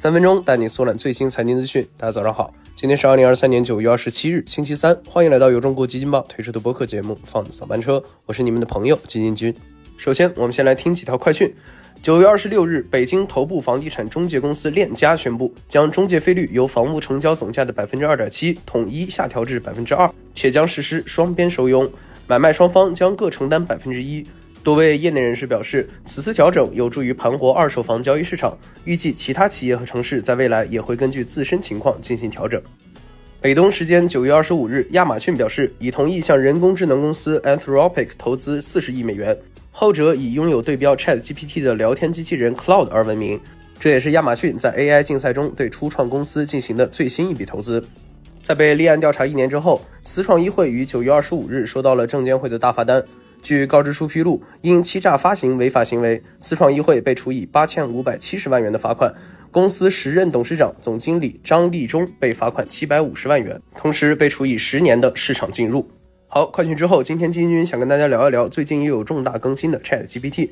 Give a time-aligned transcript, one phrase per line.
[0.00, 1.86] 三分钟带你速览最新财经资讯。
[1.98, 4.98] 大家早上好，今天是二零二三年九月二十七日，星期三。
[5.06, 9.54] 欢迎来到由中国基金报推出的播客节目《放早班车》，我是你们的朋友基金君。
[9.98, 11.54] 首先，我们先来听几条快讯。
[12.02, 21.86] 九月二十六日，北京头部房地产中介公司链家宣布，将中介费率由房屋成交总价的百分之二点七统一下调至百分之二，且将实施双边收佣，
[22.26, 24.26] 买卖双方将各承担百分之一。
[24.62, 28.56] 多位业内人士表示，此次调整有助于盘活二手房交易市场。
[28.84, 32.60] 预计其他企业和城市在未来也会根据自身情况进行调整。
[33.40, 39.34] 北东时间九月二十五日，亚马逊表示已同意向人工智能公司 Anthropic 投资四十亿美元，
[39.70, 43.40] 后者以拥有对标 ChatGPT 的聊天机器人 Cloud 而闻名。
[43.78, 47.82] 这也是亚马逊在 AI 竞赛中对初创公司进行的最新一笔投资。
[48.42, 53.02] 在被立案调查一年之后，思创议会于九月二十五日收到了证监会的大罚单。
[53.42, 59.14] 据告知书披露，因欺诈发行违法行为，思创议会被处以八千五百七十万元的罚款。
[59.50, 65.88] 公司时任董事长、总经理张立忠被罚款七百五十万元，同时被处以十年的市场禁入。
[66.28, 70.50] 好，快讯之后，今天金君想跟大家聊一聊最近又有重大更新的 Chat GPT。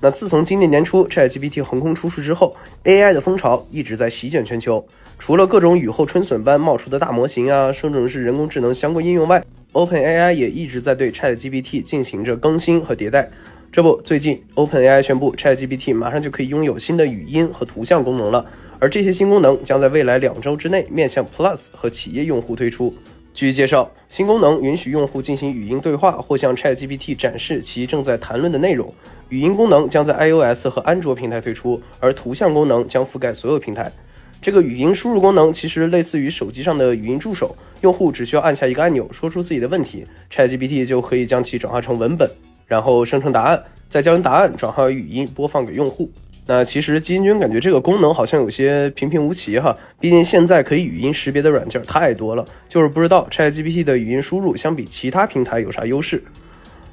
[0.00, 4.86] 那自从今年年初 Chat GPT 横空出世之后，AI 的风潮一直在席卷全球。
[5.18, 13.30] 除了各种雨后春笋般冒出的大模型啊，生成式人工智能相关应用外，OpenAI 也一直在对 ChatGPT 进行着更新和迭代。
[13.72, 18.44] 这不，最近 OpenAI 宣布，ChatGPT 马上就可以拥有新的语音和图像功能了。
[18.78, 22.94] 而这些新功能将在未来两周之内面向 Plus 和企业用户推出。
[23.32, 28.92] 据介绍，新功能允许用户进行语音对话或向 ChatGPT 展示其正在谈论的内容。
[29.28, 33.92] 语音功能将在 iOS 和安卓平台推出，而图像功能将覆盖所有平台。
[34.42, 40.02] 这个语音输入功能其实类似于手机上的语音助手，用户只需要按下一个按钮，说出自己的问题
[40.32, 42.26] ，ChatGPT 就可以将其转化成文本，
[42.66, 46.10] 然后生成答案，再将答案转化为语音播放给用户。
[46.46, 56.22] 那其实基金君感觉这个功能好像有些平平无奇哈，毕竟现在可以语音识别的软件太多了，就是不知道 ChatGPT 的语音输入相比其他平台有啥优势。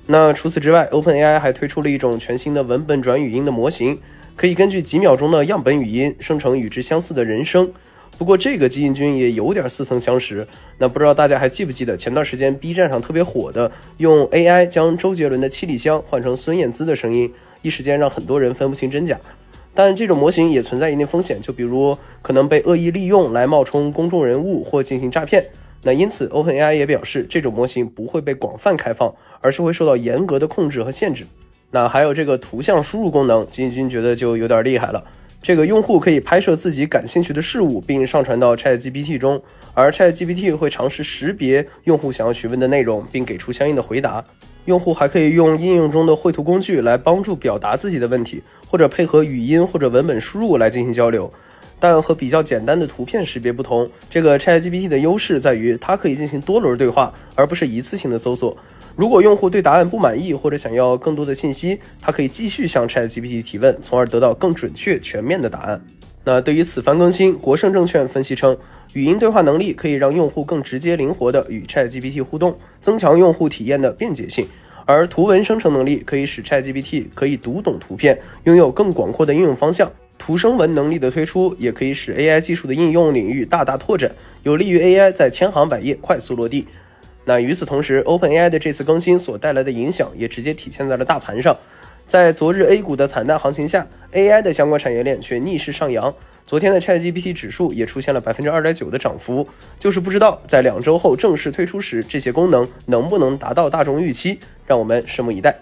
[0.06, 3.98] 那除此之外，OpenAI 还推出了一种全新的文本转语音的模型。
[4.38, 7.74] 可以根据几秒钟的样本语音生成与之相似的人声，
[8.20, 10.48] 不过这个基因君也有点似曾相识。
[10.78, 17.34] 那不知道大家还记不记得前段时间 B 站上特别火的，用 AI 将周杰伦的《七里香》换成孙燕姿的声音，
[17.64, 19.20] 一时间让很多人分不清真假。
[19.74, 25.44] 但这种模型也存在一定风险，就比如可能被恶意利用来冒充公众人物或进行诈骗。
[25.82, 29.12] 那因此 OpenAI 也表示，这种模型不会被广泛开放，
[29.42, 31.26] 而是会受到严格的控制和限制。
[31.72, 35.04] 那还有这个图像输入功能，金军觉得就有点厉害了。
[35.42, 39.42] 这个用户可以拍摄自己感兴趣的事物，并上传到 ChatGPT 中，
[39.74, 44.24] 而 ChatGPT 会尝试识别用户想要询问的内容，并给出相应的回答。
[44.66, 51.32] 用户还可以用应用中的绘图工具来帮助表达自己的问题，或者配合语音或者文本输入来进行交流。
[51.80, 58.58] 但和比较简单的图片识别不同，这个 ChatGPT 的优势在于它可以进行多轮对话，而不是一次性的搜索。
[58.96, 65.80] 如果用户对答案不满意，或者想要更多的信息，他可以继续向 ChatGPT 提问，从而得到更准确、全面的答案。
[66.24, 68.58] 那对于此番更新，国盛证券分析称，
[68.94, 74.46] 语音对话能力可以让用户更直接、灵活地与 ChatGPT 互动，增强用户体验的便捷性；
[74.88, 79.92] 而图文生成能力可以使 ChatGPT 可以读懂图片，拥有更广阔的应用方向。
[80.18, 84.10] 图生文能力的推出，也可以使 AI 技术的应用领域大大拓展，
[84.44, 86.66] 有利于 AI 在千行百业快速落地。
[87.26, 91.58] 那与此同时，OpenAI 的这次更新所带来的影响也直接体现在了大盘上。
[92.06, 96.16] 在昨日 A 股的惨淡行情下，AI 的相关产业链却逆势上扬。
[96.48, 99.48] 昨天的 ChatGPT 指数也出现了百分之二点九的涨幅。
[99.80, 105.60] 就是不知道在两周后正式推出时，这些功能能不能达到大众预期，让我们拭目以待。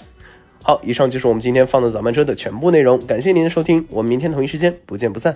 [0.61, 5.35] 好，以上就是我们今天放的早班车的全部内容，感谢您的收听，我们明天同一时间不见不散。